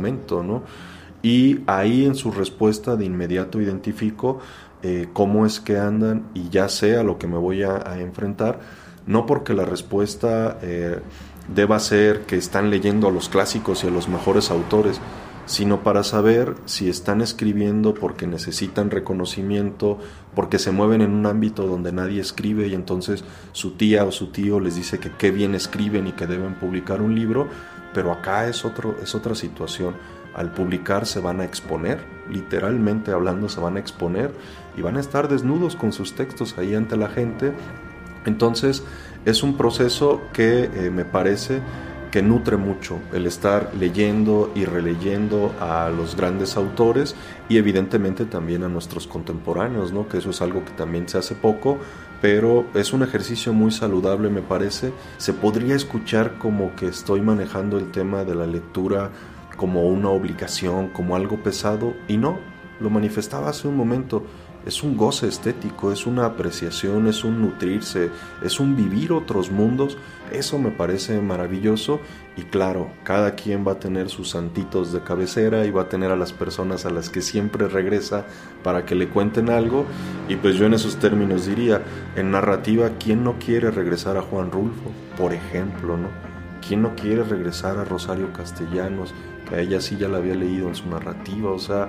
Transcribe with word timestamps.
momento, 0.00 0.42
¿no? 0.42 0.62
Y 1.22 1.60
ahí 1.66 2.06
en 2.06 2.14
su 2.14 2.30
respuesta 2.32 2.96
de 2.96 3.04
inmediato 3.04 3.60
identifico 3.60 4.38
eh, 4.82 5.08
cómo 5.12 5.44
es 5.44 5.60
que 5.60 5.78
andan 5.78 6.24
y 6.32 6.48
ya 6.48 6.70
sé 6.70 6.96
a 6.96 7.02
lo 7.02 7.18
que 7.18 7.26
me 7.26 7.36
voy 7.36 7.62
a, 7.62 8.00
enfrentar, 8.00 8.60
no 9.06 9.26
porque 9.26 9.52
la 9.52 9.66
respuesta 9.66 10.58
eh, 10.62 11.00
deba 11.54 11.78
ser 11.78 12.22
que 12.22 12.36
están 12.36 12.70
leyendo 12.70 13.08
a 13.08 13.10
los 13.10 13.28
clásicos 13.28 13.84
y 13.84 13.88
a 13.88 13.90
los 13.90 14.08
mejores 14.08 14.50
autores, 14.50 14.98
sino 15.50 15.82
para 15.82 16.04
saber 16.04 16.54
si 16.64 16.88
están 16.88 17.20
escribiendo 17.20 17.92
porque 17.92 18.28
necesitan 18.28 18.88
reconocimiento, 18.88 19.98
porque 20.36 20.60
se 20.60 20.70
mueven 20.70 21.02
en 21.02 21.10
un 21.10 21.26
ámbito 21.26 21.66
donde 21.66 21.90
nadie 21.90 22.20
escribe 22.20 22.68
y 22.68 22.74
entonces 22.74 23.24
su 23.50 23.72
tía 23.72 24.04
o 24.04 24.12
su 24.12 24.28
tío 24.28 24.60
les 24.60 24.76
dice 24.76 25.00
que 25.00 25.10
qué 25.10 25.32
bien 25.32 25.56
escriben 25.56 26.06
y 26.06 26.12
que 26.12 26.28
deben 26.28 26.54
publicar 26.54 27.02
un 27.02 27.16
libro, 27.16 27.48
pero 27.92 28.12
acá 28.12 28.46
es, 28.46 28.64
otro, 28.64 28.94
es 29.02 29.16
otra 29.16 29.34
situación. 29.34 29.96
Al 30.36 30.52
publicar 30.52 31.04
se 31.04 31.18
van 31.18 31.40
a 31.40 31.44
exponer, 31.44 31.98
literalmente 32.30 33.10
hablando 33.10 33.48
se 33.48 33.58
van 33.58 33.76
a 33.76 33.80
exponer 33.80 34.30
y 34.76 34.82
van 34.82 34.98
a 34.98 35.00
estar 35.00 35.26
desnudos 35.26 35.74
con 35.74 35.92
sus 35.92 36.14
textos 36.14 36.56
ahí 36.58 36.76
ante 36.76 36.96
la 36.96 37.08
gente. 37.08 37.54
Entonces 38.24 38.84
es 39.24 39.42
un 39.42 39.56
proceso 39.56 40.20
que 40.32 40.70
eh, 40.72 40.90
me 40.92 41.04
parece 41.04 41.60
que 42.10 42.22
nutre 42.22 42.56
mucho 42.56 42.98
el 43.12 43.26
estar 43.26 43.72
leyendo 43.78 44.50
y 44.54 44.64
releyendo 44.64 45.54
a 45.60 45.90
los 45.90 46.16
grandes 46.16 46.56
autores 46.56 47.14
y 47.48 47.56
evidentemente 47.56 48.24
también 48.24 48.64
a 48.64 48.68
nuestros 48.68 49.06
contemporáneos, 49.06 49.92
¿no? 49.92 50.08
que 50.08 50.18
eso 50.18 50.30
es 50.30 50.42
algo 50.42 50.64
que 50.64 50.72
también 50.72 51.08
se 51.08 51.18
hace 51.18 51.34
poco, 51.34 51.78
pero 52.20 52.66
es 52.74 52.92
un 52.92 53.02
ejercicio 53.02 53.52
muy 53.52 53.70
saludable 53.70 54.28
me 54.28 54.42
parece. 54.42 54.92
Se 55.18 55.32
podría 55.32 55.74
escuchar 55.74 56.38
como 56.38 56.74
que 56.76 56.86
estoy 56.86 57.20
manejando 57.20 57.78
el 57.78 57.90
tema 57.90 58.24
de 58.24 58.34
la 58.34 58.46
lectura 58.46 59.10
como 59.56 59.86
una 59.86 60.08
obligación, 60.08 60.88
como 60.88 61.16
algo 61.16 61.42
pesado, 61.42 61.94
y 62.08 62.16
no, 62.16 62.38
lo 62.80 62.90
manifestaba 62.90 63.50
hace 63.50 63.68
un 63.68 63.76
momento 63.76 64.24
es 64.66 64.82
un 64.82 64.96
goce 64.96 65.26
estético, 65.26 65.90
es 65.90 66.06
una 66.06 66.26
apreciación, 66.26 67.06
es 67.06 67.24
un 67.24 67.40
nutrirse, 67.40 68.10
es 68.44 68.60
un 68.60 68.76
vivir 68.76 69.12
otros 69.12 69.50
mundos. 69.50 69.96
Eso 70.32 70.58
me 70.58 70.70
parece 70.70 71.20
maravilloso 71.20 72.00
y 72.36 72.42
claro, 72.42 72.90
cada 73.02 73.34
quien 73.34 73.66
va 73.66 73.72
a 73.72 73.78
tener 73.80 74.10
sus 74.10 74.30
santitos 74.30 74.92
de 74.92 75.02
cabecera 75.02 75.66
y 75.66 75.70
va 75.70 75.82
a 75.82 75.88
tener 75.88 76.10
a 76.10 76.16
las 76.16 76.32
personas 76.32 76.84
a 76.84 76.90
las 76.90 77.08
que 77.10 77.22
siempre 77.22 77.68
regresa 77.68 78.26
para 78.62 78.84
que 78.84 78.94
le 78.94 79.08
cuenten 79.08 79.50
algo. 79.50 79.86
Y 80.28 80.36
pues 80.36 80.56
yo 80.56 80.66
en 80.66 80.74
esos 80.74 80.96
términos 80.96 81.46
diría, 81.46 81.82
en 82.14 82.30
narrativa, 82.30 82.90
¿quién 82.98 83.24
no 83.24 83.38
quiere 83.38 83.70
regresar 83.70 84.16
a 84.16 84.22
Juan 84.22 84.52
Rulfo? 84.52 84.90
Por 85.16 85.32
ejemplo, 85.32 85.96
¿no? 85.96 86.08
¿Quién 86.66 86.82
no 86.82 86.94
quiere 86.94 87.24
regresar 87.24 87.78
a 87.78 87.84
Rosario 87.84 88.32
Castellanos? 88.32 89.14
Que 89.48 89.56
a 89.56 89.60
ella 89.60 89.80
sí 89.80 89.96
ya 89.96 90.08
la 90.08 90.18
había 90.18 90.34
leído 90.34 90.68
en 90.68 90.74
su 90.74 90.88
narrativa, 90.88 91.50
o 91.50 91.58
sea 91.58 91.88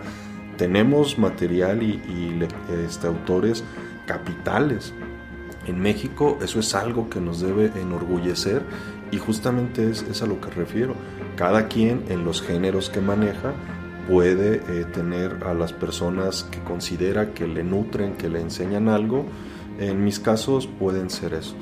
tenemos 0.61 1.17
material 1.17 1.81
y, 1.81 2.47
este, 2.85 3.07
autores 3.07 3.63
capitales. 4.05 4.93
En 5.65 5.79
México 5.79 6.37
eso 6.39 6.59
es 6.59 6.75
algo 6.75 7.09
que 7.09 7.19
nos 7.19 7.41
debe 7.41 7.71
enorgullecer 7.81 8.61
y 9.09 9.17
justamente 9.17 9.89
es, 9.89 10.21
a 10.21 10.27
lo 10.27 10.39
que 10.39 10.51
refiero. 10.51 10.93
Cada 11.35 11.67
quien 11.67 12.03
en 12.09 12.25
los 12.25 12.43
géneros 12.43 12.91
que 12.91 13.01
maneja 13.01 13.53
puede 14.07 14.61
eh, 14.69 14.85
tener 14.85 15.43
a 15.47 15.55
las 15.55 15.73
personas 15.73 16.43
que 16.43 16.59
considera 16.59 17.33
que 17.33 17.47
le 17.47 17.63
nutren, 17.63 18.13
que 18.13 18.29
le 18.29 18.39
enseñan 18.39 18.87
algo. 18.87 19.25
En 19.79 20.05
mis 20.05 20.19
casos 20.19 20.67
pueden 20.67 21.09
ser 21.09 21.33
esos. 21.33 21.55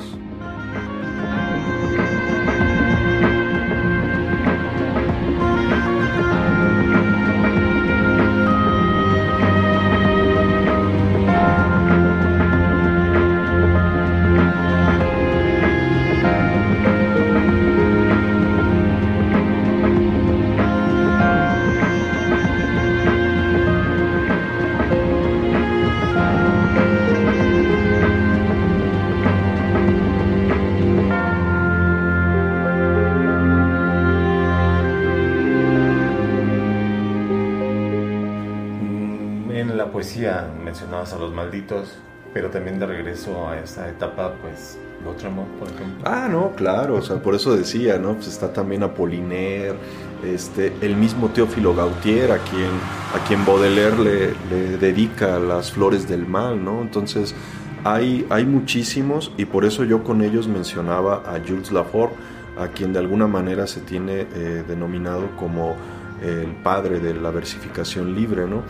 Mencionabas 40.64 41.14
a 41.14 41.18
los 41.18 41.34
malditos, 41.34 41.98
pero 42.34 42.50
también 42.50 42.80
de 42.80 42.86
regreso 42.86 43.48
a 43.48 43.60
esa 43.60 43.90
etapa, 43.90 44.34
pues, 44.42 44.78
amor 45.26 45.46
por 45.58 45.68
ejemplo. 45.70 46.04
Ah, 46.06 46.28
no, 46.30 46.52
claro, 46.56 46.96
o 46.96 47.02
sea, 47.02 47.22
por 47.22 47.36
eso 47.36 47.56
decía, 47.56 47.98
¿no? 47.98 48.16
Pues 48.16 48.28
está 48.28 48.52
también 48.54 48.84
Apollinaire, 48.84 49.76
este, 50.24 50.74
el 50.82 50.96
mismo 50.96 51.30
Teófilo 51.30 51.74
Gautier, 51.74 52.32
a 52.32 52.38
quien, 52.40 52.70
a 53.16 53.26
quien 53.28 53.46
Baudelaire 53.46 53.98
le, 53.98 54.28
le 54.50 54.78
dedica 54.78 55.40
las 55.40 55.72
flores 55.72 56.08
del 56.08 56.28
mal, 56.28 56.64
¿no? 56.64 56.82
Entonces, 56.82 57.34
hay, 57.84 58.26
hay 58.30 58.46
muchísimos 58.46 59.32
y 59.38 59.46
por 59.46 59.66
eso 59.66 59.84
yo 59.84 60.04
con 60.04 60.22
ellos 60.22 60.48
mencionaba 60.48 61.24
a 61.26 61.40
Jules 61.40 61.72
Lafort, 61.72 62.14
a 62.58 62.68
quien 62.68 62.92
de 62.92 63.00
alguna 63.00 63.28
manera 63.28 63.68
se 63.68 63.80
tiene 63.82 64.28
eh, 64.34 64.64
denominado 64.68 65.30
como 65.38 65.76
el 66.22 66.52
padre 66.64 67.00
de 67.00 67.14
la 67.14 67.32
versificación 67.32 68.14
libre, 68.14 68.46
¿no? 68.46 68.64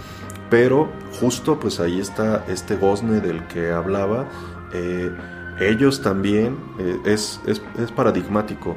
Pero 0.50 0.90
justo 1.20 1.60
pues 1.60 1.80
ahí 1.80 2.00
está 2.00 2.46
este 2.48 2.76
gozne 2.76 3.20
del 3.20 3.46
que 3.48 3.72
hablaba. 3.72 4.28
Eh, 4.74 5.12
ellos 5.60 6.02
también 6.02 6.58
eh, 6.80 6.98
es, 7.06 7.40
paradigmático. 7.96 8.76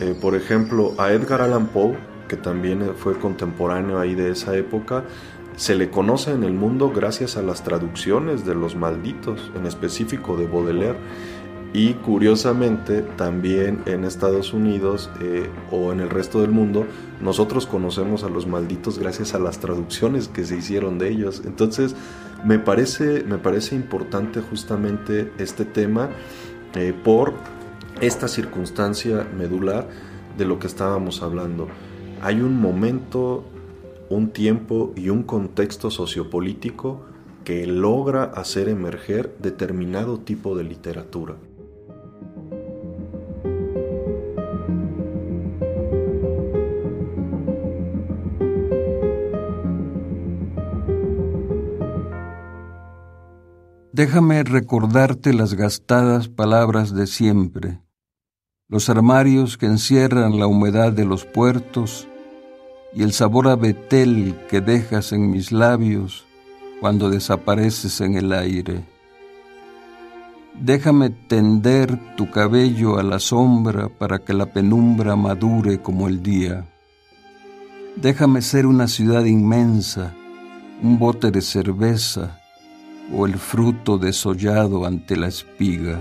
Eh, 0.00 0.16
por 0.20 0.34
ejemplo, 0.34 0.94
a 0.98 1.12
Edgar 1.12 1.42
Allan 1.42 1.66
Poe, 1.66 1.96
que 2.28 2.36
también 2.36 2.92
fue 2.96 3.18
contemporáneo 3.18 3.98
ahí 3.98 4.14
de 4.14 4.30
esa 4.30 4.56
época, 4.56 5.04
se 5.56 5.74
le 5.74 5.90
conoce 5.90 6.32
en 6.32 6.42
el 6.42 6.52
mundo 6.52 6.90
gracias 6.90 7.36
a 7.36 7.42
las 7.42 7.62
traducciones 7.62 8.44
de 8.44 8.54
los 8.54 8.74
malditos, 8.74 9.52
en 9.56 9.66
específico 9.66 10.36
de 10.36 10.46
Baudelaire. 10.46 10.98
Y 11.74 11.94
curiosamente, 11.94 13.02
también 13.02 13.82
en 13.86 14.04
Estados 14.04 14.52
Unidos 14.52 15.10
eh, 15.20 15.50
o 15.72 15.90
en 15.90 15.98
el 15.98 16.08
resto 16.08 16.40
del 16.40 16.52
mundo, 16.52 16.86
nosotros 17.20 17.66
conocemos 17.66 18.22
a 18.22 18.28
los 18.28 18.46
malditos 18.46 19.00
gracias 19.00 19.34
a 19.34 19.40
las 19.40 19.58
traducciones 19.58 20.28
que 20.28 20.44
se 20.44 20.56
hicieron 20.56 21.00
de 21.00 21.08
ellos. 21.08 21.42
Entonces, 21.44 21.96
me 22.44 22.60
parece, 22.60 23.24
me 23.24 23.38
parece 23.38 23.74
importante 23.74 24.40
justamente 24.40 25.32
este 25.38 25.64
tema 25.64 26.10
eh, 26.76 26.94
por 27.02 27.34
esta 28.00 28.28
circunstancia 28.28 29.26
medular 29.36 29.88
de 30.38 30.44
lo 30.44 30.60
que 30.60 30.68
estábamos 30.68 31.22
hablando. 31.22 31.66
Hay 32.22 32.40
un 32.40 32.60
momento, 32.60 33.44
un 34.10 34.30
tiempo 34.30 34.92
y 34.94 35.08
un 35.08 35.24
contexto 35.24 35.90
sociopolítico 35.90 37.04
que 37.42 37.66
logra 37.66 38.22
hacer 38.22 38.68
emerger 38.68 39.34
determinado 39.40 40.20
tipo 40.20 40.56
de 40.56 40.62
literatura. 40.62 41.34
Déjame 53.94 54.42
recordarte 54.42 55.32
las 55.32 55.54
gastadas 55.54 56.26
palabras 56.26 56.96
de 56.96 57.06
siempre, 57.06 57.78
los 58.68 58.88
armarios 58.88 59.56
que 59.56 59.66
encierran 59.66 60.36
la 60.36 60.48
humedad 60.48 60.90
de 60.90 61.04
los 61.04 61.24
puertos 61.24 62.08
y 62.92 63.04
el 63.04 63.12
sabor 63.12 63.46
a 63.46 63.54
betel 63.54 64.34
que 64.50 64.60
dejas 64.60 65.12
en 65.12 65.30
mis 65.30 65.52
labios 65.52 66.26
cuando 66.80 67.08
desapareces 67.08 68.00
en 68.00 68.16
el 68.16 68.32
aire. 68.32 68.84
Déjame 70.60 71.10
tender 71.10 71.96
tu 72.16 72.28
cabello 72.32 72.98
a 72.98 73.04
la 73.04 73.20
sombra 73.20 73.88
para 73.88 74.18
que 74.18 74.34
la 74.34 74.46
penumbra 74.46 75.14
madure 75.14 75.80
como 75.80 76.08
el 76.08 76.20
día. 76.20 76.66
Déjame 77.94 78.42
ser 78.42 78.66
una 78.66 78.88
ciudad 78.88 79.24
inmensa, 79.24 80.12
un 80.82 80.98
bote 80.98 81.30
de 81.30 81.42
cerveza, 81.42 82.40
o 83.12 83.26
el 83.26 83.34
fruto 83.38 83.98
desollado 83.98 84.86
ante 84.86 85.16
la 85.16 85.28
espiga. 85.28 86.00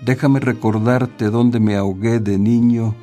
Déjame 0.00 0.40
recordarte 0.40 1.30
dónde 1.30 1.60
me 1.60 1.76
ahogué 1.76 2.20
de 2.20 2.38
niño 2.38 2.94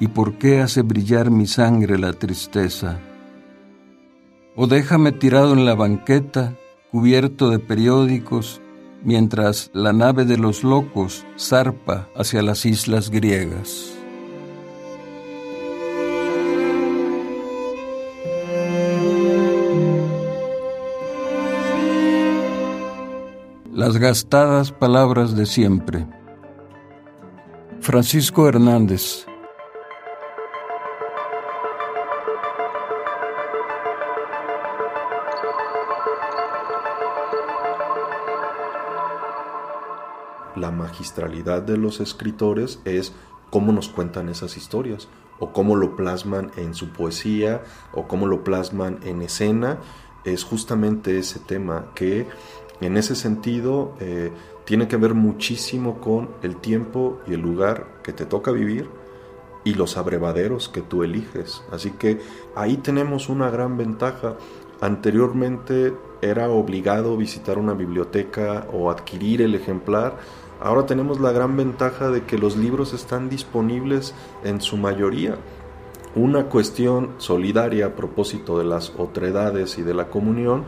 y 0.00 0.08
por 0.08 0.34
qué 0.34 0.60
hace 0.60 0.82
brillar 0.82 1.30
mi 1.30 1.46
sangre 1.46 1.98
la 1.98 2.12
tristeza. 2.12 2.98
O 4.56 4.66
déjame 4.66 5.12
tirado 5.12 5.52
en 5.52 5.64
la 5.64 5.74
banqueta, 5.74 6.56
cubierto 6.90 7.50
de 7.50 7.58
periódicos, 7.58 8.60
mientras 9.04 9.70
la 9.72 9.92
nave 9.92 10.24
de 10.24 10.38
los 10.38 10.64
locos 10.64 11.24
zarpa 11.38 12.08
hacia 12.16 12.42
las 12.42 12.66
islas 12.66 13.10
griegas. 13.10 13.91
Las 23.84 23.98
gastadas 23.98 24.70
palabras 24.70 25.34
de 25.34 25.44
siempre. 25.44 26.06
Francisco 27.80 28.46
Hernández. 28.46 29.26
La 40.54 40.70
magistralidad 40.70 41.62
de 41.62 41.76
los 41.76 41.98
escritores 41.98 42.78
es 42.84 43.12
cómo 43.50 43.72
nos 43.72 43.88
cuentan 43.88 44.28
esas 44.28 44.56
historias 44.56 45.08
o 45.40 45.52
cómo 45.52 45.74
lo 45.74 45.96
plasman 45.96 46.52
en 46.56 46.74
su 46.74 46.90
poesía 46.90 47.64
o 47.92 48.06
cómo 48.06 48.28
lo 48.28 48.44
plasman 48.44 49.00
en 49.02 49.22
escena. 49.22 49.80
Es 50.22 50.44
justamente 50.44 51.18
ese 51.18 51.40
tema 51.40 51.86
que 51.96 52.28
en 52.84 52.96
ese 52.96 53.14
sentido 53.14 53.94
eh, 54.00 54.30
tiene 54.64 54.88
que 54.88 54.96
ver 54.96 55.14
muchísimo 55.14 56.00
con 56.00 56.30
el 56.42 56.56
tiempo 56.56 57.20
y 57.26 57.34
el 57.34 57.40
lugar 57.40 57.86
que 58.02 58.12
te 58.12 58.26
toca 58.26 58.50
vivir 58.50 58.88
y 59.64 59.74
los 59.74 59.96
abrevaderos 59.96 60.68
que 60.68 60.82
tú 60.82 61.02
eliges. 61.02 61.62
Así 61.70 61.92
que 61.92 62.20
ahí 62.54 62.76
tenemos 62.76 63.28
una 63.28 63.50
gran 63.50 63.76
ventaja. 63.76 64.36
Anteriormente 64.80 65.94
era 66.20 66.48
obligado 66.48 67.16
visitar 67.16 67.58
una 67.58 67.74
biblioteca 67.74 68.66
o 68.72 68.90
adquirir 68.90 69.42
el 69.42 69.54
ejemplar 69.54 70.16
Ahora 70.62 70.86
tenemos 70.86 71.18
la 71.18 71.32
gran 71.32 71.56
ventaja 71.56 72.10
de 72.10 72.22
que 72.22 72.38
los 72.38 72.56
libros 72.56 72.92
están 72.92 73.28
disponibles 73.28 74.14
en 74.44 74.60
su 74.60 74.76
mayoría. 74.76 75.34
Una 76.14 76.44
cuestión 76.44 77.14
solidaria 77.18 77.86
a 77.86 77.96
propósito 77.96 78.60
de 78.60 78.64
las 78.64 78.92
otredades 78.96 79.76
y 79.78 79.82
de 79.82 79.92
la 79.92 80.08
comunión, 80.08 80.64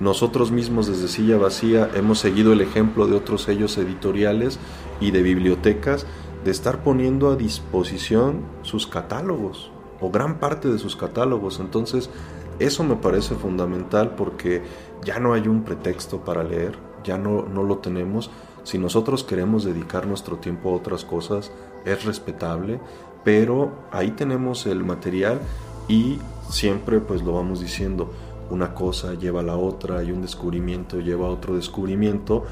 nosotros 0.00 0.50
mismos 0.50 0.86
desde 0.86 1.08
Silla 1.08 1.38
Vacía 1.38 1.90
hemos 1.94 2.18
seguido 2.18 2.52
el 2.52 2.60
ejemplo 2.60 3.06
de 3.06 3.14
otros 3.14 3.42
sellos 3.42 3.78
editoriales 3.78 4.58
y 5.00 5.10
de 5.10 5.22
bibliotecas 5.22 6.06
de 6.44 6.50
estar 6.50 6.82
poniendo 6.82 7.30
a 7.30 7.36
disposición 7.36 8.42
sus 8.62 8.86
catálogos 8.86 9.70
o 10.00 10.10
gran 10.10 10.38
parte 10.40 10.68
de 10.68 10.78
sus 10.78 10.96
catálogos. 10.96 11.60
Entonces, 11.60 12.10
eso 12.58 12.84
me 12.84 12.96
parece 12.96 13.34
fundamental 13.34 14.14
porque 14.16 14.62
ya 15.04 15.18
no 15.18 15.32
hay 15.32 15.48
un 15.48 15.62
pretexto 15.62 16.24
para 16.24 16.44
leer, 16.44 16.76
ya 17.04 17.18
no, 17.18 17.42
no 17.42 17.62
lo 17.62 17.78
tenemos 17.78 18.30
si 18.64 18.78
nosotros 18.78 19.24
queremos 19.24 19.62
dedicar 19.64 20.06
nuestro 20.06 20.38
tiempo 20.38 20.70
a 20.70 20.76
otras 20.76 21.04
cosas, 21.04 21.52
es 21.84 22.04
respetable, 22.04 22.80
pero 23.22 23.72
ahí 23.92 24.10
tenemos 24.12 24.66
el 24.66 24.82
material 24.84 25.38
y 25.86 26.18
siempre 26.48 26.98
pues 27.00 27.22
lo 27.22 27.34
vamos 27.34 27.60
diciendo, 27.60 28.10
una 28.50 28.74
cosa 28.74 29.14
lleva 29.14 29.40
a 29.40 29.44
la 29.44 29.56
otra 29.56 30.02
y 30.02 30.12
un 30.12 30.22
descubrimiento 30.22 31.00
lleva 31.00 31.26
a 31.26 31.30
otro 31.30 31.56
descubrimiento 31.56 32.44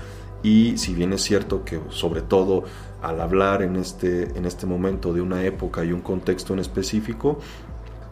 y 0.43 0.77
si 0.77 0.95
bien 0.95 1.13
es 1.13 1.23
cierto 1.23 1.65
que 1.65 1.81
sobre 1.91 2.23
todo 2.23 2.65
al 3.01 3.21
hablar 3.21 3.63
en 3.63 3.77
este, 3.77 4.37
en 4.37 4.45
este 4.45 4.67
momento 4.67 5.13
de 5.13 5.21
una 5.21 5.45
época 5.45 5.85
y 5.85 5.93
un 5.93 6.01
contexto 6.01 6.53
en 6.53 6.59
específico, 6.59 7.39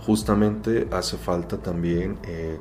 justamente 0.07 0.89
hace 0.93 1.17
falta 1.17 1.59
también 1.59 2.19
eh, 2.25 2.59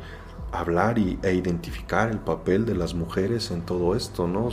hablar 0.51 0.97
y, 0.97 1.19
e 1.23 1.33
identificar 1.33 2.09
el 2.09 2.19
papel 2.19 2.65
de 2.65 2.75
las 2.75 2.93
mujeres 2.93 3.51
en 3.51 3.61
todo 3.61 3.95
esto, 3.95 4.27
¿no? 4.27 4.49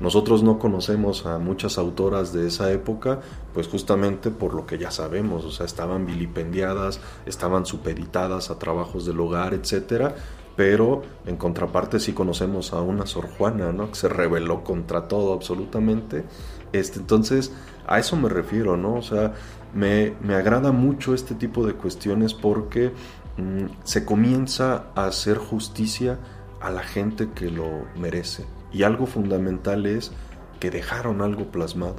Nosotros 0.00 0.42
no 0.42 0.58
conocemos 0.58 1.26
a 1.26 1.38
muchas 1.38 1.76
autoras 1.78 2.32
de 2.32 2.46
esa 2.46 2.70
época, 2.72 3.20
pues 3.52 3.66
justamente 3.66 4.30
por 4.30 4.54
lo 4.54 4.66
que 4.66 4.78
ya 4.78 4.90
sabemos, 4.90 5.44
o 5.44 5.50
sea, 5.50 5.66
estaban 5.66 6.06
vilipendiadas, 6.06 7.00
estaban 7.26 7.66
supeditadas 7.66 8.50
a 8.50 8.58
trabajos 8.58 9.06
del 9.06 9.18
hogar, 9.20 9.54
etcétera, 9.54 10.14
pero 10.56 11.02
en 11.26 11.36
contraparte 11.36 12.00
sí 12.00 12.12
conocemos 12.12 12.72
a 12.72 12.80
una 12.80 13.06
Sor 13.06 13.28
Juana, 13.28 13.72
¿no? 13.72 13.90
Que 13.90 13.94
se 13.94 14.08
rebeló 14.08 14.64
contra 14.64 15.06
todo 15.06 15.32
absolutamente. 15.32 16.24
Este, 16.72 16.98
entonces, 16.98 17.52
a 17.86 17.98
eso 17.98 18.16
me 18.16 18.28
refiero, 18.28 18.76
¿no? 18.76 18.94
O 18.94 19.02
sea, 19.02 19.34
me, 19.72 20.14
me 20.20 20.34
agrada 20.34 20.72
mucho 20.72 21.14
este 21.14 21.34
tipo 21.34 21.64
de 21.66 21.74
cuestiones 21.74 22.34
porque 22.34 22.92
mm, 23.36 23.66
se 23.84 24.04
comienza 24.04 24.86
a 24.94 25.06
hacer 25.06 25.38
justicia 25.38 26.18
a 26.60 26.70
la 26.70 26.82
gente 26.82 27.30
que 27.34 27.50
lo 27.50 27.86
merece. 27.96 28.57
Y 28.72 28.82
algo 28.82 29.06
fundamental 29.06 29.86
es 29.86 30.12
que 30.60 30.70
dejaron 30.70 31.22
algo 31.22 31.46
plasmado. 31.46 31.96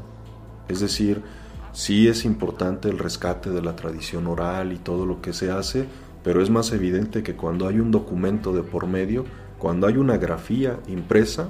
Es 0.67 0.79
decir, 0.79 1.21
sí 1.71 2.07
es 2.07 2.25
importante 2.25 2.89
el 2.89 2.99
rescate 2.99 3.49
de 3.49 3.61
la 3.61 3.75
tradición 3.75 4.27
oral 4.27 4.73
y 4.73 4.77
todo 4.77 5.05
lo 5.05 5.21
que 5.21 5.33
se 5.33 5.51
hace, 5.51 5.85
pero 6.23 6.41
es 6.41 6.49
más 6.49 6.71
evidente 6.71 7.23
que 7.23 7.35
cuando 7.35 7.67
hay 7.67 7.79
un 7.79 7.91
documento 7.91 8.53
de 8.53 8.63
por 8.63 8.87
medio, 8.87 9.25
cuando 9.57 9.87
hay 9.87 9.97
una 9.97 10.17
grafía 10.17 10.79
impresa, 10.87 11.49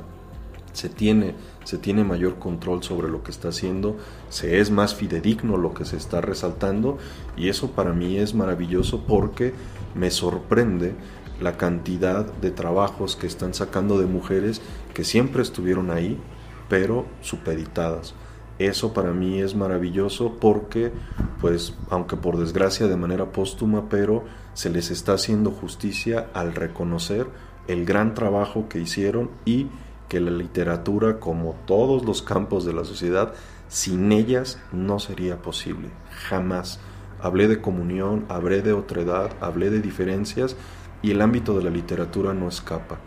se 0.74 0.89
tiene, 0.89 1.36
se 1.63 1.77
tiene 1.77 2.04
mayor 2.04 2.36
control 2.36 2.83
sobre 2.83 3.10
lo 3.10 3.24
que 3.24 3.31
está 3.31 3.50
haciendo, 3.50 3.98
se 4.30 4.60
es 4.60 4.72
más 4.72 4.95
fidedigno 4.95 5.57
lo 5.57 5.74
que 5.74 5.86
se 5.86 5.98
está 5.98 6.22
resaltando 6.22 6.98
y 7.36 7.50
eso 7.50 7.72
para 7.72 7.94
mí 7.94 8.18
es 8.18 8.33
maravilloso 8.33 9.04
porque 9.07 9.54
me 9.95 10.12
sorprende 10.12 10.94
la 11.41 11.57
cantidad 11.57 12.25
de 12.25 12.51
trabajos 12.51 13.15
que 13.15 13.27
están 13.27 13.53
sacando 13.53 14.00
de 14.00 14.06
mujeres 14.06 14.62
que 14.94 15.03
siempre 15.03 15.41
estuvieron 15.41 15.91
ahí, 15.91 16.19
pero 16.68 17.06
supeditadas. 17.21 18.13
Eso 18.59 18.94
para 18.94 19.13
mí 19.13 19.39
es 19.39 19.56
maravilloso 19.56 20.36
porque, 20.39 20.91
pues, 21.39 21.74
aunque 21.89 22.18
por 22.18 22.38
desgracia 22.38 22.88
de 22.88 22.97
manera 22.97 23.31
póstuma, 23.31 23.88
pero 23.88 24.25
se 24.53 24.69
les 24.69 24.91
está 24.91 25.13
haciendo 25.13 25.51
justicia 25.51 26.27
al 26.33 26.53
reconocer 26.53 27.27
el 27.68 27.86
gran 27.86 28.13
trabajo 28.13 28.68
que 28.68 28.80
hicieron 28.80 29.31
y 29.45 29.68
que 30.09 30.19
la 30.19 30.31
literatura, 30.31 31.19
como 31.19 31.56
todos 31.65 32.03
los 32.03 32.21
campos 32.21 32.65
de 32.65 32.74
la 32.74 32.83
sociedad, 32.83 33.33
sin 33.69 34.12
ellas 34.12 34.59
no 34.74 35.00
sería 35.00 35.41
posible. 35.41 35.89
Jamás. 36.27 36.80
Hablé 37.21 37.47
de 37.47 37.62
comunión, 37.62 38.25
hablé 38.27 38.62
de 38.62 38.74
otredad, 38.74 39.31
hablé 39.39 39.69
de 39.69 39.81
diferencias 39.81 40.56
y 41.01 41.12
el 41.12 41.22
ámbito 41.22 41.57
de 41.57 41.63
la 41.63 41.69
literatura 41.69 42.34
no 42.34 42.48
escapa. 42.48 43.00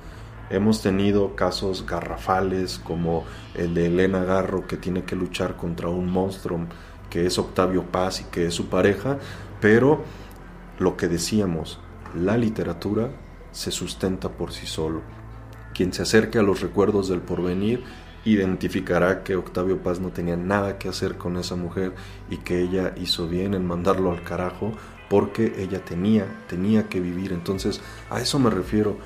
Hemos 0.50 0.82
tenido 0.82 1.34
casos 1.34 1.86
garrafales 1.86 2.78
como 2.78 3.24
el 3.54 3.74
de 3.74 3.86
Elena 3.86 4.24
Garro 4.24 4.66
que 4.66 4.76
tiene 4.76 5.04
que 5.04 5.16
luchar 5.16 5.56
contra 5.56 5.88
un 5.88 6.10
monstruo 6.10 6.66
que 7.08 7.26
es 7.26 7.38
Octavio 7.38 7.84
Paz 7.84 8.20
y 8.20 8.24
que 8.24 8.46
es 8.46 8.54
su 8.54 8.66
pareja, 8.66 9.18
pero 9.60 10.02
lo 10.78 10.96
que 10.96 11.08
decíamos, 11.08 11.78
la 12.14 12.36
literatura 12.36 13.10
se 13.50 13.70
sustenta 13.70 14.30
por 14.30 14.52
sí 14.52 14.66
solo. 14.66 15.02
Quien 15.74 15.92
se 15.92 16.02
acerque 16.02 16.38
a 16.38 16.42
los 16.42 16.60
recuerdos 16.60 17.08
del 17.08 17.20
porvenir 17.20 17.84
identificará 18.24 19.24
que 19.24 19.36
Octavio 19.36 19.82
Paz 19.82 20.00
no 20.00 20.10
tenía 20.10 20.36
nada 20.36 20.78
que 20.78 20.88
hacer 20.88 21.16
con 21.16 21.36
esa 21.36 21.56
mujer 21.56 21.94
y 22.30 22.38
que 22.38 22.60
ella 22.60 22.94
hizo 23.00 23.28
bien 23.28 23.54
en 23.54 23.66
mandarlo 23.66 24.12
al 24.12 24.22
carajo 24.22 24.72
porque 25.12 25.52
ella 25.58 25.84
tenía, 25.84 26.24
tenía 26.48 26.88
que 26.88 26.98
vivir. 26.98 27.34
Entonces, 27.34 27.82
a 28.08 28.18
eso 28.22 28.38
me 28.38 28.48
refiero. 28.48 28.96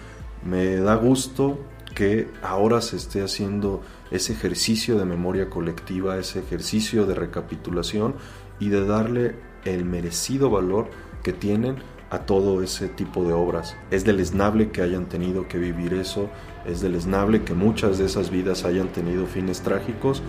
Me 0.45 0.77
da 0.77 0.95
gusto 0.95 1.59
que 1.97 2.29
ahora 2.45 2.81
se 2.81 2.95
esté 2.95 3.25
haciendo 3.25 3.83
ese 4.13 4.35
ejercicio 4.35 5.01
de 5.01 5.05
memoria 5.05 5.51
colectiva, 5.51 6.17
ese 6.17 6.39
ejercicio 6.39 7.07
de 7.07 7.17
recapitulación 7.17 8.15
y 8.61 8.69
de 8.69 8.87
darle 8.87 9.35
el 9.65 9.85
merecido 9.85 10.49
valor 10.49 10.91
que 11.25 11.33
tienen 11.33 11.79
a 12.11 12.21
todo 12.21 12.63
ese 12.63 12.87
tipo 12.87 13.25
de 13.25 13.33
obras. 13.33 13.77
Es 13.91 14.05
deleznable 14.05 14.71
que 14.71 14.83
hayan 14.83 15.07
tenido 15.07 15.49
que 15.49 15.59
vivir 15.59 15.93
eso, 15.93 16.31
es 16.67 16.83
deleznable 16.83 17.43
que 17.43 17.55
muchas 17.55 17.99
de 17.99 18.05
esas 18.05 18.31
vidas 18.31 18.65
hayan 18.65 18.93
tenido 18.93 19.27
fines 19.27 19.61
trágicos, 19.61 20.23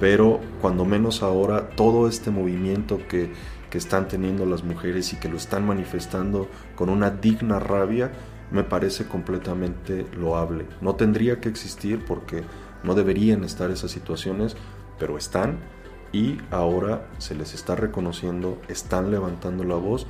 pero 0.00 0.40
cuando 0.60 0.84
menos 0.84 1.22
ahora 1.22 1.70
todo 1.70 2.08
este 2.08 2.30
movimiento 2.30 3.00
que 3.08 3.30
que 3.70 3.78
están 3.78 4.08
teniendo 4.08 4.46
las 4.46 4.64
mujeres 4.64 5.12
y 5.12 5.16
que 5.16 5.28
lo 5.28 5.36
están 5.36 5.66
manifestando 5.66 6.48
con 6.74 6.88
una 6.88 7.10
digna 7.10 7.58
rabia, 7.58 8.10
me 8.50 8.64
parece 8.64 9.06
completamente 9.06 10.06
loable. 10.16 10.66
No 10.80 10.94
tendría 10.94 11.40
que 11.40 11.48
existir 11.48 12.04
porque 12.04 12.42
no 12.82 12.94
deberían 12.94 13.44
estar 13.44 13.70
esas 13.70 13.90
situaciones, 13.90 14.56
pero 14.98 15.18
están 15.18 15.58
y 16.12 16.38
ahora 16.50 17.06
se 17.18 17.34
les 17.34 17.52
está 17.52 17.74
reconociendo, 17.74 18.58
están 18.68 19.10
levantando 19.10 19.64
la 19.64 19.74
voz 19.74 20.06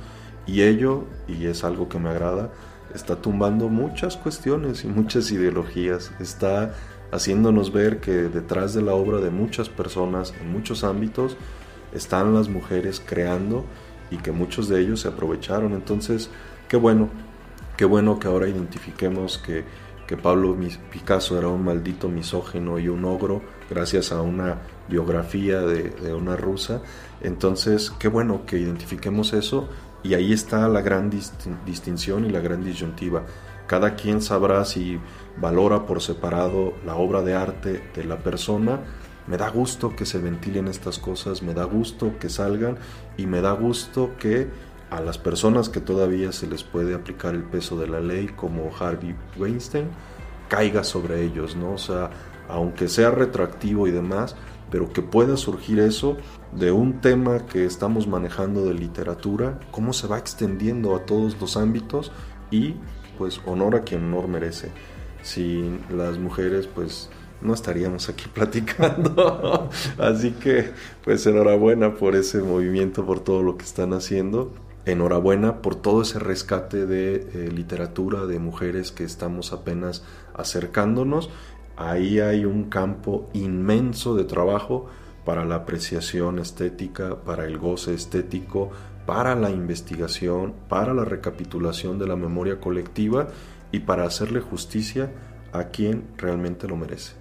y 0.47 0.61
ello, 0.61 1.03
y 1.27 1.45
es 1.47 1.63
algo 1.65 1.89
que 1.89 1.99
me 1.99 2.09
agrada, 2.09 2.51
está 2.95 3.17
tumbando 3.17 3.67
muchas 3.67 4.15
cuestiones 4.15 4.85
y 4.85 4.87
muchas 4.87 5.29
ideologías, 5.31 6.11
está 6.19 6.73
haciéndonos 7.11 7.71
ver 7.71 7.99
que 7.99 8.11
detrás 8.11 8.73
de 8.73 8.81
la 8.81 8.93
obra 8.93 9.19
de 9.19 9.29
muchas 9.29 9.69
personas 9.69 10.33
en 10.39 10.51
muchos 10.51 10.83
ámbitos 10.83 11.37
están 11.93 12.33
las 12.33 12.49
mujeres 12.49 13.01
creando 13.03 13.65
y 14.11 14.17
que 14.17 14.31
muchos 14.31 14.67
de 14.69 14.81
ellos 14.81 15.01
se 15.01 15.07
aprovecharon. 15.07 15.73
Entonces, 15.73 16.29
qué 16.67 16.77
bueno, 16.77 17.09
qué 17.77 17.85
bueno 17.85 18.19
que 18.19 18.27
ahora 18.27 18.47
identifiquemos 18.47 19.37
que, 19.37 19.63
que 20.07 20.17
Pablo 20.17 20.57
Picasso 20.91 21.37
era 21.37 21.47
un 21.47 21.63
maldito 21.63 22.09
misógino 22.09 22.79
y 22.79 22.87
un 22.87 23.05
ogro 23.05 23.41
gracias 23.69 24.11
a 24.11 24.21
una 24.21 24.57
biografía 24.87 25.61
de, 25.61 26.13
una 26.13 26.35
rusa. 26.35 26.81
Entonces, 27.21 27.91
qué 27.99 28.07
bueno 28.07 28.45
que 28.45 28.57
identifiquemos 28.57 29.33
eso 29.33 29.69
y 30.01 30.13
ahí 30.15 30.33
está 30.33 30.67
la 30.67 30.81
gran 30.81 31.11
distinción 31.65 32.25
y 32.25 32.29
la 32.29 32.39
gran 32.39 32.63
disyuntiva. 32.63 33.23
Cada 33.69 33.93
quien 33.93 34.19
sabrá 34.19 34.65
si 34.65 34.99
valora 35.37 35.85
por 35.85 36.01
separado 36.01 36.73
la 36.87 36.95
obra 36.95 37.21
de 37.21 37.35
arte 37.35 37.83
de 37.95 38.03
la 38.03 38.17
persona. 38.17 38.79
Me 39.27 39.37
da 39.37 39.47
gusto 39.51 39.95
que 39.95 40.07
se 40.07 40.17
ventilen 40.17 40.67
estas 40.67 40.97
cosas, 40.97 41.43
me 41.43 41.53
da 41.53 41.65
gusto 41.65 42.17
que 42.19 42.29
salgan 42.29 42.79
y 43.15 43.27
me 43.27 43.41
da 43.41 43.51
gusto 43.51 44.15
que 44.17 44.49
a 44.89 45.01
las 45.01 45.19
personas 45.19 45.69
que 45.69 45.81
todavía 45.81 46.31
se 46.31 46.47
les 46.47 46.63
puede 46.63 46.95
aplicar 46.95 47.35
el 47.35 47.43
peso 47.43 47.77
de 47.77 47.87
la 47.87 47.99
ley, 47.99 48.29
como 48.35 48.71
Harvey 48.75 49.15
Weinstein, 49.37 49.89
caiga 50.47 50.83
sobre 50.83 51.23
ellos, 51.23 51.55
¿no? 51.55 51.73
O 51.73 51.77
sea, 51.77 52.09
aunque 52.47 52.87
sea 52.87 53.11
retroactivo 53.11 53.87
y 53.87 53.91
demás, 53.91 54.35
pero 54.71 54.91
que 54.91 55.03
pueda 55.03 55.37
surgir 55.37 55.79
eso 55.79 56.17
de 56.53 56.71
un 56.71 57.01
tema 57.01 57.45
que 57.45 57.65
estamos 57.65 58.07
manejando 58.07 58.65
de 58.65 58.73
literatura, 58.73 59.59
cómo 59.69 59.93
se 59.93 60.07
va 60.07 60.17
extendiendo 60.17 60.95
a 60.95 61.05
todos 61.05 61.39
los 61.39 61.55
ámbitos 61.55 62.11
y 62.49 62.73
pues 63.19 63.39
honor 63.45 63.75
a 63.75 63.81
quien 63.81 64.05
honor 64.05 64.27
merece. 64.27 64.71
Sin 65.21 65.81
las 65.95 66.17
mujeres 66.17 66.65
pues 66.65 67.11
no 67.41 67.53
estaríamos 67.53 68.09
aquí 68.09 68.25
platicando. 68.33 69.69
Así 69.99 70.31
que 70.31 70.71
pues 71.03 71.27
enhorabuena 71.27 71.93
por 71.93 72.15
ese 72.15 72.39
movimiento, 72.41 73.05
por 73.05 73.19
todo 73.19 73.43
lo 73.43 73.57
que 73.57 73.65
están 73.65 73.93
haciendo. 73.93 74.51
Enhorabuena 74.85 75.61
por 75.61 75.75
todo 75.75 76.01
ese 76.01 76.17
rescate 76.17 76.87
de 76.87 77.15
eh, 77.15 77.51
literatura 77.53 78.25
de 78.25 78.39
mujeres 78.39 78.91
que 78.91 79.03
estamos 79.03 79.53
apenas 79.53 80.03
acercándonos 80.33 81.29
ahí 81.79 82.19
hay 82.19 82.43
un 82.43 82.65
campo 82.65 83.29
inmenso 83.33 84.13
de 84.13 84.25
trabajo 84.25 84.87
para 85.23 85.45
la 85.45 85.55
apreciación 85.55 86.37
estética, 86.39 87.21
para 87.23 87.45
el 87.45 87.57
goce 87.57 87.93
estético, 87.93 88.71
para 89.09 89.33
la 89.33 89.49
investigación, 89.49 90.53
para 90.67 90.93
la 90.93 91.03
recapitulación 91.03 91.97
de 91.97 92.05
la 92.05 92.15
memoria 92.15 92.59
colectiva 92.59 93.29
y 93.71 93.79
para 93.79 94.03
hacerle 94.03 94.39
justicia 94.39 95.09
a 95.51 95.69
quien 95.69 96.03
realmente 96.15 96.67
lo 96.67 96.77
merece. 96.77 97.13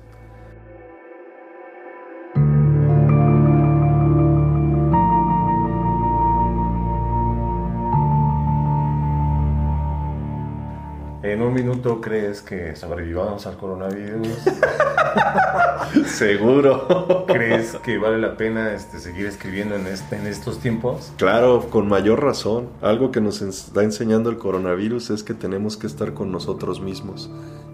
Un 11.48 11.54
minuto 11.54 12.00
crees 12.00 12.42
que 12.42 12.76
sobrevivamos 12.76 13.46
al 13.46 13.56
coronavirus? 13.56 14.28
Seguro. 16.06 17.24
¿Crees 17.26 17.76
que 17.82 17.96
vale 17.98 18.18
la 18.18 18.36
pena 18.36 18.74
este, 18.74 18.98
seguir 18.98 19.26
escribiendo 19.26 19.74
en, 19.74 19.86
este, 19.86 20.16
en 20.16 20.26
estos 20.26 20.58
tiempos? 20.58 21.12
Claro, 21.16 21.70
con 21.70 21.88
mayor 21.88 22.22
razón. 22.22 22.68
Algo 22.82 23.10
que 23.10 23.20
nos 23.22 23.40
está 23.40 23.82
enseñando 23.82 24.28
el 24.28 24.36
coronavirus 24.36 25.10
es 25.10 25.22
que 25.22 25.32
tenemos 25.32 25.76
que 25.78 25.86
estar 25.86 26.12
con 26.12 26.30
nosotros 26.30 26.80
mismos 26.80 27.30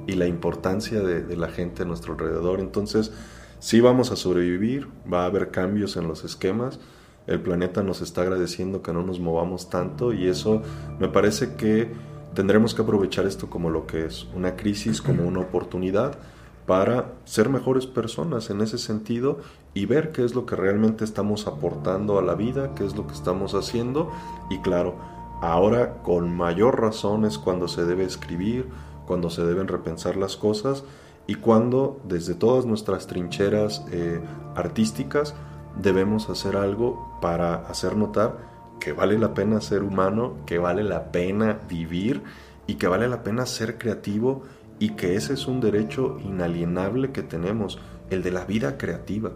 y 0.06 0.12
la 0.12 0.26
importancia 0.26 1.00
de, 1.00 1.22
de 1.22 1.36
la 1.36 1.48
gente 1.48 1.82
a 1.82 1.86
nuestro 1.86 2.12
alrededor. 2.12 2.60
Entonces, 2.60 3.12
sí 3.58 3.80
vamos 3.80 4.12
a 4.12 4.16
sobrevivir, 4.16 4.88
va 5.12 5.24
a 5.24 5.26
haber 5.26 5.50
cambios 5.50 5.96
en 5.96 6.06
los 6.06 6.22
esquemas. 6.24 6.78
El 7.26 7.40
planeta 7.40 7.82
nos 7.82 8.02
está 8.02 8.22
agradeciendo 8.22 8.82
que 8.82 8.92
no 8.92 9.02
nos 9.02 9.18
movamos 9.18 9.68
tanto 9.68 10.12
y 10.12 10.28
eso 10.28 10.62
me 11.00 11.08
parece 11.08 11.56
que 11.56 12.13
tendremos 12.34 12.74
que 12.74 12.82
aprovechar 12.82 13.26
esto 13.26 13.48
como 13.48 13.70
lo 13.70 13.86
que 13.86 14.06
es, 14.06 14.26
una 14.34 14.56
crisis 14.56 15.00
como 15.00 15.24
una 15.24 15.40
oportunidad 15.40 16.18
para 16.66 17.12
ser 17.24 17.48
mejores 17.48 17.86
personas 17.86 18.50
en 18.50 18.60
ese 18.60 18.78
sentido 18.78 19.38
y 19.74 19.86
ver 19.86 20.12
qué 20.12 20.24
es 20.24 20.34
lo 20.34 20.46
que 20.46 20.56
realmente 20.56 21.04
estamos 21.04 21.46
aportando 21.46 22.18
a 22.18 22.22
la 22.22 22.34
vida, 22.34 22.74
qué 22.74 22.86
es 22.86 22.96
lo 22.96 23.06
que 23.06 23.12
estamos 23.12 23.54
haciendo. 23.54 24.10
Y 24.48 24.58
claro, 24.58 24.94
ahora 25.42 26.02
con 26.02 26.34
mayor 26.34 26.80
razón 26.80 27.24
es 27.24 27.38
cuando 27.38 27.68
se 27.68 27.84
debe 27.84 28.04
escribir, 28.04 28.68
cuando 29.06 29.28
se 29.28 29.44
deben 29.44 29.68
repensar 29.68 30.16
las 30.16 30.36
cosas 30.36 30.84
y 31.26 31.34
cuando 31.36 32.00
desde 32.04 32.34
todas 32.34 32.64
nuestras 32.64 33.06
trincheras 33.06 33.84
eh, 33.90 34.22
artísticas 34.54 35.34
debemos 35.80 36.30
hacer 36.30 36.56
algo 36.56 37.18
para 37.20 37.56
hacer 37.66 37.96
notar 37.96 38.53
que 38.80 38.92
vale 38.92 39.18
la 39.18 39.34
pena 39.34 39.60
ser 39.60 39.82
humano, 39.82 40.36
que 40.46 40.58
vale 40.58 40.82
la 40.82 41.10
pena 41.12 41.60
vivir 41.68 42.22
y 42.66 42.74
que 42.74 42.86
vale 42.86 43.08
la 43.08 43.22
pena 43.22 43.46
ser 43.46 43.78
creativo 43.78 44.42
y 44.78 44.90
que 44.90 45.16
ese 45.16 45.34
es 45.34 45.46
un 45.46 45.60
derecho 45.60 46.18
inalienable 46.24 47.12
que 47.12 47.22
tenemos, 47.22 47.78
el 48.10 48.22
de 48.22 48.30
la 48.30 48.44
vida 48.44 48.76
creativa, 48.76 49.32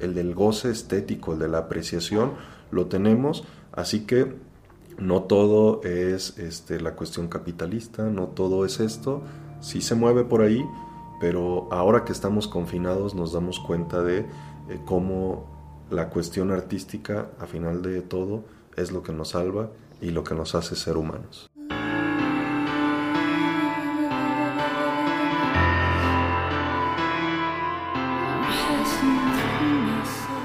el 0.00 0.14
del 0.14 0.34
goce 0.34 0.70
estético, 0.70 1.32
el 1.32 1.38
de 1.38 1.48
la 1.48 1.58
apreciación, 1.58 2.32
lo 2.70 2.86
tenemos, 2.86 3.44
así 3.72 4.00
que 4.06 4.34
no 4.98 5.22
todo 5.22 5.82
es 5.82 6.38
este, 6.38 6.80
la 6.80 6.94
cuestión 6.94 7.28
capitalista, 7.28 8.04
no 8.04 8.28
todo 8.28 8.64
es 8.64 8.80
esto, 8.80 9.22
sí 9.60 9.80
se 9.80 9.94
mueve 9.94 10.24
por 10.24 10.42
ahí, 10.42 10.64
pero 11.20 11.68
ahora 11.72 12.04
que 12.04 12.12
estamos 12.12 12.48
confinados 12.48 13.14
nos 13.14 13.32
damos 13.32 13.58
cuenta 13.60 14.02
de 14.02 14.18
eh, 14.18 14.26
cómo 14.84 15.46
la 15.90 16.10
cuestión 16.10 16.50
artística, 16.50 17.30
a 17.40 17.46
final 17.46 17.82
de 17.82 18.02
todo, 18.02 18.44
es 18.76 18.92
lo 18.92 19.02
que 19.02 19.12
nos 19.12 19.30
salva 19.30 19.70
y 20.00 20.10
lo 20.10 20.24
que 20.24 20.34
nos 20.34 20.54
hace 20.54 20.76
ser 20.76 20.96
humanos. 20.96 21.50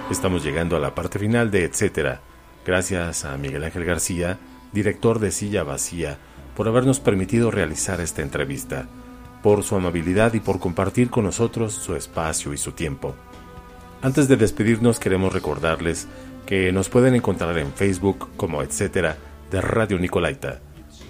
Estamos 0.10 0.44
llegando 0.44 0.76
a 0.76 0.80
la 0.80 0.96
parte 0.96 1.20
final 1.20 1.52
de 1.52 1.66
Etcétera. 1.66 2.22
Gracias 2.66 3.26
a 3.26 3.38
Miguel 3.38 3.64
Ángel 3.64 3.86
García, 3.86 4.40
director 4.74 5.20
de 5.20 5.32
Silla 5.32 5.64
Vacía, 5.64 6.18
por 6.56 6.68
habernos 6.68 7.00
permitido 7.00 7.52
realizar 7.52 8.02
esta 8.02 8.22
entrevista, 8.22 8.88
por 9.44 9.64
su 9.64 9.76
amabilidad 9.76 10.34
y 10.34 10.40
por 10.40 10.60
compartir 10.60 11.10
con 11.10 11.26
nosotros 11.26 11.74
su 11.74 11.96
espacio 11.96 12.54
y 12.54 12.58
su 12.58 12.72
tiempo. 12.72 13.16
Antes 14.02 14.28
de 14.28 14.36
despedirnos 14.36 15.00
queremos 15.00 15.32
recordarles 15.32 16.08
que 16.50 16.72
nos 16.72 16.90
pueden 16.90 17.14
encontrar 17.14 17.60
en 17.60 17.72
Facebook 17.72 18.30
como 18.36 18.64
etcétera 18.64 19.18
de 19.52 19.62
Radio 19.62 20.00
Nicolaita. 20.00 20.60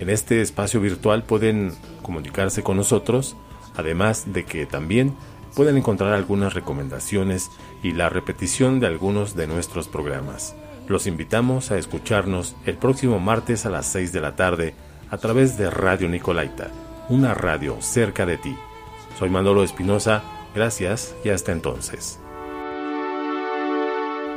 En 0.01 0.09
este 0.09 0.41
espacio 0.41 0.81
virtual 0.81 1.23
pueden 1.23 1.71
comunicarse 2.01 2.61
con 2.61 2.75
nosotros, 2.75 3.37
además 3.77 4.33
de 4.33 4.43
que 4.43 4.65
también 4.65 5.15
pueden 5.55 5.77
encontrar 5.77 6.11
algunas 6.11 6.55
recomendaciones 6.55 7.51
y 7.81 7.93
la 7.93 8.09
repetición 8.09 8.81
de 8.81 8.87
algunos 8.87 9.33
de 9.37 9.47
nuestros 9.47 9.87
programas. 9.87 10.57
Los 10.89 11.07
invitamos 11.07 11.71
a 11.71 11.77
escucharnos 11.77 12.57
el 12.65 12.75
próximo 12.75 13.17
martes 13.19 13.65
a 13.65 13.69
las 13.69 13.85
6 13.85 14.11
de 14.11 14.19
la 14.19 14.35
tarde 14.35 14.75
a 15.09 15.19
través 15.19 15.57
de 15.57 15.69
Radio 15.69 16.09
Nicolaita, 16.09 16.67
una 17.07 17.33
radio 17.33 17.77
cerca 17.79 18.25
de 18.25 18.35
ti. 18.35 18.57
Soy 19.17 19.29
Manolo 19.29 19.63
Espinosa, 19.63 20.21
gracias 20.53 21.15
y 21.23 21.29
hasta 21.29 21.53
entonces. 21.53 22.19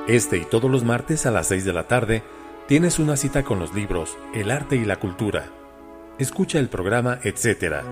Este 0.09 0.37
y 0.37 0.45
todos 0.45 0.69
los 0.69 0.83
martes 0.83 1.27
a 1.27 1.31
las 1.31 1.47
6 1.47 1.65
de 1.65 1.73
la 1.73 1.87
tarde 1.87 2.25
tienes 2.67 2.99
una 2.99 3.17
cita 3.17 3.45
con 3.45 3.61
los 3.61 3.73
libros, 3.73 4.19
el 4.35 4.51
arte 4.51 4.75
y 4.75 4.85
la 4.85 4.97
cultura. 4.97 5.47
Escucha 6.19 6.59
el 6.59 6.69
programa 6.69 7.21
Etcétera. 7.23 7.85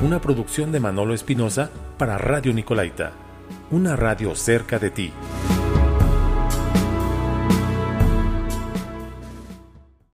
Una 0.00 0.18
producción 0.20 0.72
de 0.72 0.80
Manolo 0.80 1.12
Espinosa 1.12 1.70
para 1.98 2.16
Radio 2.16 2.54
Nicolaita, 2.54 3.12
una 3.70 3.94
radio 3.94 4.34
cerca 4.34 4.78
de 4.78 4.90
ti. 4.90 5.12